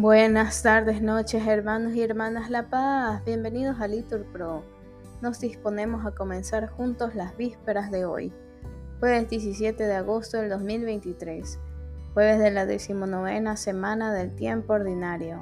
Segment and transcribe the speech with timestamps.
[0.00, 3.24] Buenas tardes, noches, hermanos y hermanas La Paz.
[3.24, 4.62] Bienvenidos a Litur Pro.
[5.22, 8.32] Nos disponemos a comenzar juntos las vísperas de hoy,
[9.00, 11.58] jueves 17 de agosto del 2023,
[12.14, 15.40] jueves de la decimonovena semana del tiempo ordinario,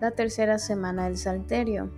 [0.00, 1.90] la tercera semana del Salterio.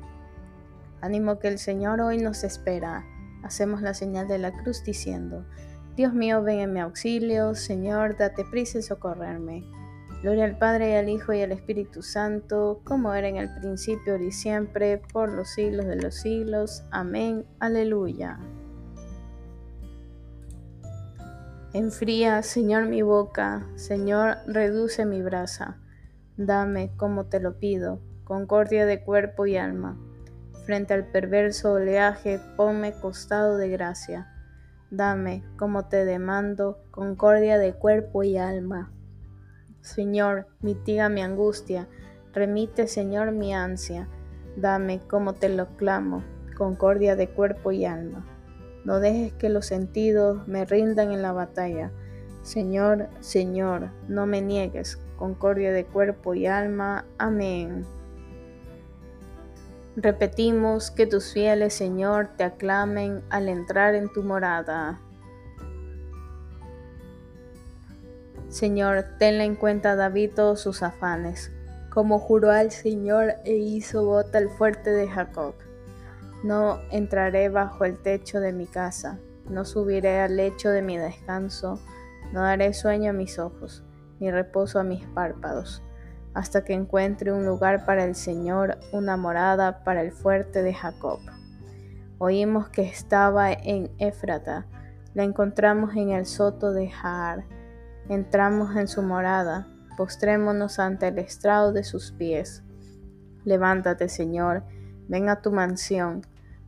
[1.02, 3.06] Ánimo que el Señor hoy nos espera.
[3.44, 5.46] Hacemos la señal de la cruz diciendo,
[5.94, 9.81] Dios mío, ven en mi auxilio, Señor, date prisa en socorrerme.
[10.22, 14.16] Gloria al Padre y al Hijo y al Espíritu Santo, como era en el principio,
[14.22, 16.84] y siempre, por los siglos de los siglos.
[16.92, 17.44] Amén.
[17.58, 18.38] Aleluya.
[21.72, 25.78] Enfría, Señor, mi boca, Señor, reduce mi brasa.
[26.36, 29.98] Dame, como te lo pido, concordia de cuerpo y alma.
[30.66, 34.28] Frente al perverso oleaje, ponme costado de gracia.
[34.92, 38.92] Dame, como te demando, concordia de cuerpo y alma.
[39.82, 41.88] Señor, mitiga mi angustia,
[42.32, 44.08] remite, Señor, mi ansia.
[44.56, 46.22] Dame, como te lo clamo,
[46.56, 48.24] concordia de cuerpo y alma.
[48.84, 51.90] No dejes que los sentidos me rindan en la batalla.
[52.42, 57.04] Señor, Señor, no me niegues, concordia de cuerpo y alma.
[57.18, 57.84] Amén.
[59.96, 65.00] Repetimos que tus fieles, Señor, te aclamen al entrar en tu morada.
[68.52, 71.50] Señor, tenle en cuenta David todos sus afanes,
[71.88, 75.54] como juró al Señor e hizo bota el fuerte de Jacob.
[76.44, 81.80] No entraré bajo el techo de mi casa, no subiré al lecho de mi descanso,
[82.34, 83.84] no daré sueño a mis ojos,
[84.20, 85.82] ni reposo a mis párpados,
[86.34, 91.20] hasta que encuentre un lugar para el Señor, una morada para el fuerte de Jacob.
[92.18, 94.66] Oímos que estaba en Éfrata,
[95.14, 97.44] la encontramos en el soto de Jaar
[98.08, 102.62] Entramos en su morada, postrémonos ante el estrado de sus pies.
[103.44, 104.64] Levántate, Señor,
[105.08, 106.22] ven a tu mansión,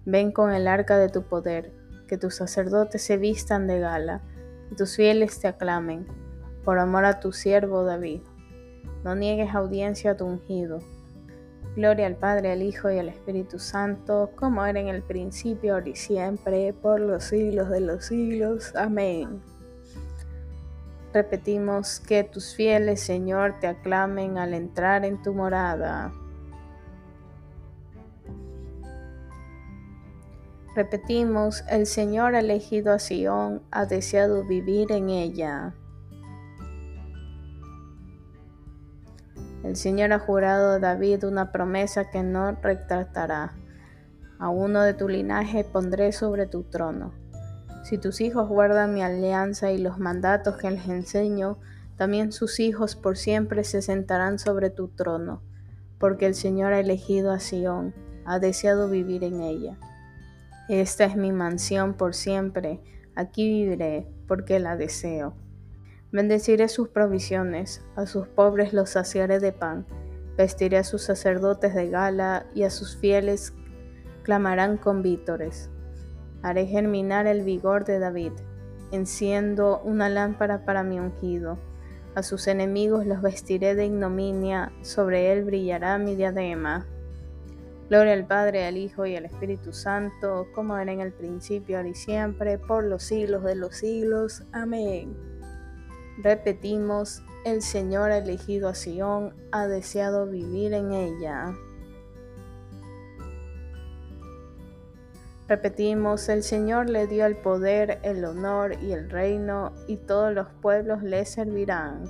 [0.04, 1.72] ven con el arca de tu poder,
[2.06, 4.22] que tus sacerdotes se vistan de gala,
[4.70, 6.06] y tus fieles te aclamen,
[6.64, 8.20] por amor a tu siervo David.
[9.02, 10.78] No niegues audiencia a tu ungido.
[11.76, 15.88] Gloria al Padre, al Hijo y al Espíritu Santo, como era en el principio, ahora
[15.88, 18.74] y siempre, por los siglos de los siglos.
[18.76, 19.42] Amén.
[21.14, 26.12] Repetimos que tus fieles, Señor, te aclamen al entrar en tu morada.
[30.74, 35.76] Repetimos, el Señor ha elegido a Sión, ha deseado vivir en ella.
[39.62, 43.54] El Señor ha jurado a David una promesa que no retratará.
[44.40, 47.23] A uno de tu linaje pondré sobre tu trono
[47.84, 51.58] si tus hijos guardan mi alianza y los mandatos que les enseño,
[51.96, 55.42] también sus hijos por siempre se sentarán sobre tu trono,
[55.98, 59.78] porque el Señor ha elegido a Sión, ha deseado vivir en ella.
[60.70, 62.80] Esta es mi mansión por siempre,
[63.14, 65.34] aquí viviré, porque la deseo.
[66.10, 69.84] Bendeciré sus provisiones, a sus pobres los saciaré de pan,
[70.38, 73.52] vestiré a sus sacerdotes de gala y a sus fieles
[74.22, 75.68] clamarán con vítores.
[76.44, 78.32] Haré germinar el vigor de David.
[78.92, 81.56] Enciendo una lámpara para mi ungido.
[82.14, 86.86] A sus enemigos los vestiré de ignominia, sobre él brillará mi diadema.
[87.88, 91.88] Gloria al Padre, al Hijo y al Espíritu Santo, como era en el principio, ahora
[91.88, 94.42] y siempre, por los siglos de los siglos.
[94.52, 95.16] Amén.
[96.22, 101.54] Repetimos, el Señor ha elegido a Sión, ha deseado vivir en ella.
[105.46, 110.48] Repetimos, el Señor le dio el poder, el honor y el reino, y todos los
[110.62, 112.04] pueblos le servirán.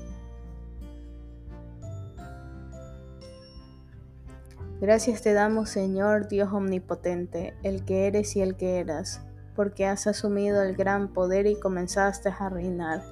[4.80, 9.20] Gracias te damos, Señor Dios omnipotente, el que eres y el que eras,
[9.56, 13.02] porque has asumido el gran poder y comenzaste a reinar.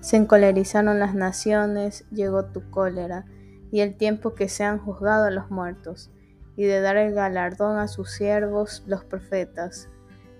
[0.00, 3.24] Se encolerizaron las naciones, llegó tu cólera,
[3.70, 6.10] y el tiempo que se han juzgado a los muertos
[6.56, 9.88] y de dar el galardón a sus siervos, los profetas,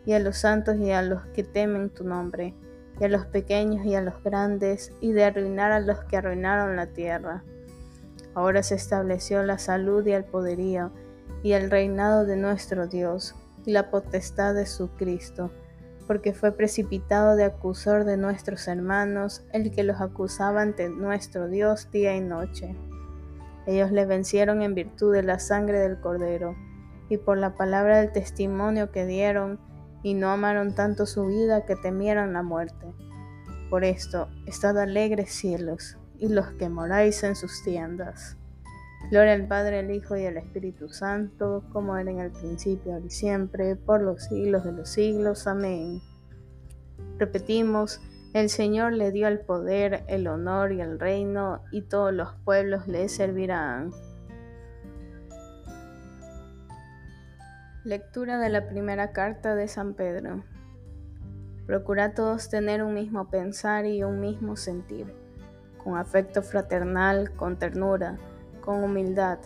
[0.07, 2.55] y a los santos y a los que temen tu nombre,
[3.01, 6.77] y a los pequeños y a los grandes, y de arruinar a los que arruinaron
[6.77, 7.43] la tierra.
[8.35, 10.91] Ahora se estableció la salud y el poderío,
[11.43, 13.35] y el reinado de nuestro Dios,
[13.67, 15.51] y la potestad de su Cristo,
[16.07, 21.91] porque fue precipitado de acusar de nuestros hermanos el que los acusaba ante nuestro Dios
[21.91, 22.75] día y noche.
[23.67, 26.55] Ellos le vencieron en virtud de la sangre del Cordero
[27.09, 29.61] y por la palabra del testimonio que dieron,
[30.03, 32.93] y no amaron tanto su vida que temieron la muerte.
[33.71, 38.37] Por esto, estad alegres cielos, y los que moráis en sus tiendas.
[39.11, 43.07] Gloria al Padre, al Hijo y al Espíritu Santo, como era en el principio, ahora
[43.07, 45.47] y siempre, por los siglos de los siglos.
[45.47, 46.01] Amén.
[47.19, 48.01] Repetimos,
[48.35, 52.89] el Señor le dio el poder, el honor y el reino, y todos los pueblos
[52.89, 53.93] le servirán.
[57.85, 60.43] Lectura de la primera carta de San Pedro.
[61.65, 65.15] Procura todos tener un mismo pensar y un mismo sentir,
[65.79, 68.19] con afecto fraternal, con ternura,
[68.63, 69.39] con humildad.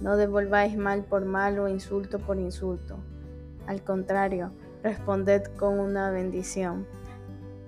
[0.00, 3.00] No devolváis mal por mal o insulto por insulto.
[3.66, 4.52] Al contrario,
[4.84, 6.86] responded con una bendición,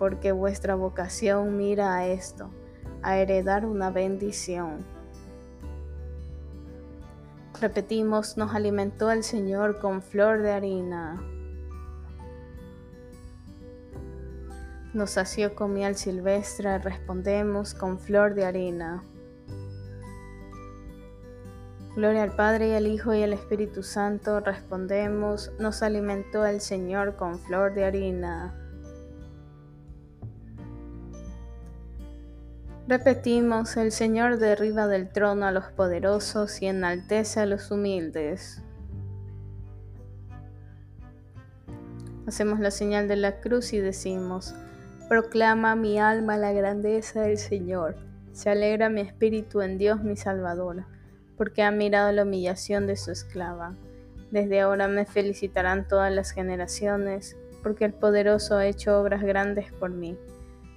[0.04, 2.50] porque vuestra vocación mira a esto,
[3.02, 4.84] a heredar una bendición.
[7.58, 11.22] Repetimos, nos alimentó el Señor con flor de harina.
[14.92, 19.02] Nos sació con miel silvestre, respondemos con flor de harina.
[21.96, 27.16] Gloria al Padre y al Hijo y al Espíritu Santo, respondemos, nos alimentó el Señor
[27.16, 28.60] con flor de harina.
[32.86, 38.62] Repetimos, el Señor derriba del trono a los poderosos y enaltece a los humildes.
[42.26, 44.54] Hacemos la señal de la cruz y decimos,
[45.08, 47.96] proclama mi alma la grandeza del Señor,
[48.32, 50.84] se alegra mi espíritu en Dios mi Salvador
[51.36, 53.74] porque ha mirado la humillación de su esclava.
[54.30, 59.90] Desde ahora me felicitarán todas las generaciones, porque el poderoso ha hecho obras grandes por
[59.90, 60.16] mí.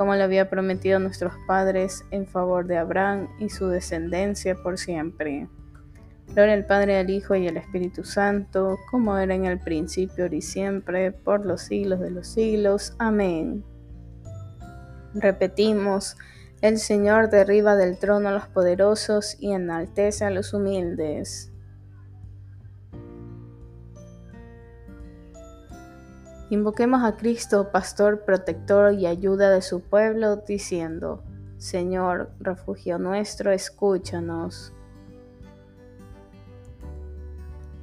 [0.00, 5.46] como le había prometido nuestros padres en favor de Abraham y su descendencia por siempre.
[6.28, 10.40] Gloria al Padre, al Hijo y al Espíritu Santo, como era en el principio, y
[10.40, 12.94] siempre, por los siglos de los siglos.
[12.98, 13.62] Amén.
[15.12, 16.16] Repetimos,
[16.62, 21.49] el Señor derriba del trono a los poderosos y enaltece a los humildes.
[26.50, 31.22] Invoquemos a Cristo, pastor, protector y ayuda de su pueblo, diciendo,
[31.58, 34.72] Señor, refugio nuestro, escúchanos.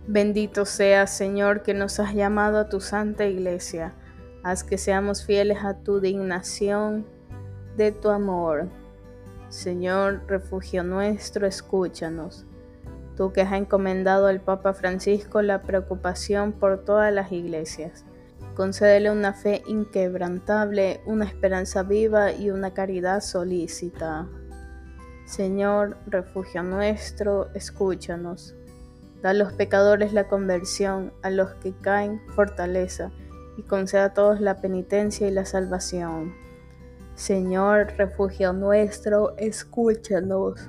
[0.05, 3.93] Bendito sea, Señor, que nos has llamado a tu santa iglesia.
[4.43, 7.05] Haz que seamos fieles a tu dignación
[7.77, 8.67] de tu amor.
[9.47, 12.45] Señor, refugio nuestro, escúchanos.
[13.15, 18.03] Tú que has encomendado al Papa Francisco la preocupación por todas las iglesias
[18.57, 24.27] Concédele una fe inquebrantable, una esperanza viva y una caridad solícita.
[25.27, 28.55] Señor, refugio nuestro, escúchanos.
[29.21, 33.11] Da a los pecadores la conversión, a los que caen fortaleza,
[33.57, 36.33] y conceda a todos la penitencia y la salvación.
[37.13, 40.67] Señor, refugio nuestro, escúchanos.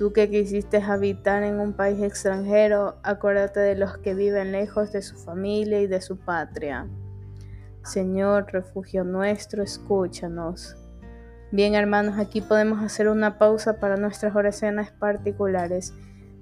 [0.00, 5.02] Tú que quisiste habitar en un país extranjero, acuérdate de los que viven lejos de
[5.02, 6.88] su familia y de su patria.
[7.84, 10.74] Señor, refugio nuestro, escúchanos.
[11.52, 15.92] Bien hermanos, aquí podemos hacer una pausa para nuestras oraciones particulares,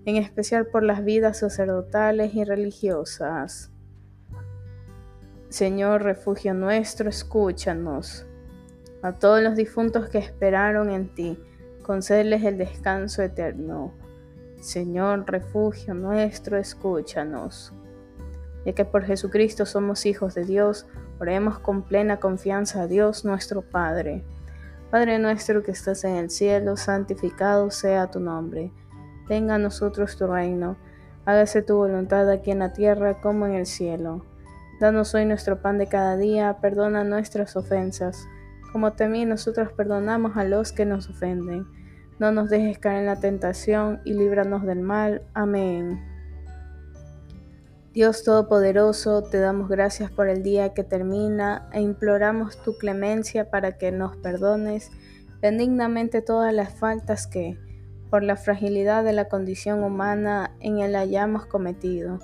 [0.04, 3.72] en especial por las vidas sacerdotales y religiosas.
[5.48, 8.24] Señor, refugio nuestro, escúchanos.
[9.02, 11.36] A todos los difuntos que esperaron en ti,
[11.88, 13.94] concédeles el descanso eterno.
[14.60, 17.72] Señor, refugio nuestro, escúchanos.
[18.66, 20.86] Ya que por Jesucristo somos hijos de Dios,
[21.18, 24.22] oremos con plena confianza a Dios nuestro Padre.
[24.90, 28.70] Padre nuestro que estás en el cielo, santificado sea tu nombre.
[29.26, 30.76] Venga a nosotros tu reino.
[31.24, 34.26] Hágase tu voluntad aquí en la tierra como en el cielo.
[34.78, 38.28] Danos hoy nuestro pan de cada día, perdona nuestras ofensas,
[38.72, 41.77] como también nosotros perdonamos a los que nos ofenden
[42.18, 45.22] no nos dejes caer en la tentación y líbranos del mal.
[45.34, 46.00] Amén.
[47.92, 53.78] Dios Todopoderoso, te damos gracias por el día que termina e imploramos tu clemencia para
[53.78, 54.90] que nos perdones
[55.40, 57.58] benignamente todas las faltas que,
[58.10, 62.18] por la fragilidad de la condición humana, en él hayamos cometido.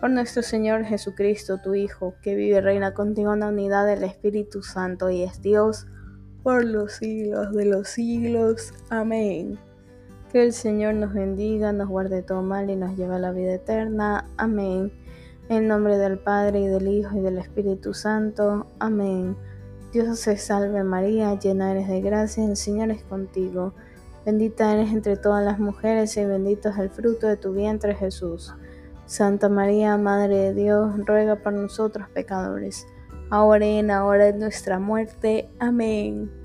[0.00, 4.02] Por nuestro Señor Jesucristo, tu Hijo, que vive y reina contigo en la unidad del
[4.02, 5.86] Espíritu Santo y es Dios,
[6.42, 8.72] por los siglos de los siglos.
[8.90, 9.58] Amén.
[10.32, 13.54] Que el Señor nos bendiga, nos guarde todo mal y nos lleve a la vida
[13.54, 14.26] eterna.
[14.36, 14.92] Amén.
[15.48, 18.66] En nombre del Padre, y del Hijo, y del Espíritu Santo.
[18.78, 19.36] Amén.
[19.92, 23.74] Dios se salve María, llena eres de gracia, el Señor es contigo.
[24.24, 28.54] Bendita eres entre todas las mujeres, y bendito es el fruto de tu vientre Jesús.
[29.04, 32.86] Santa María, Madre de Dios, ruega por nosotros pecadores,
[33.32, 35.48] ahora en la hora de nuestra muerte.
[35.58, 36.41] Amén.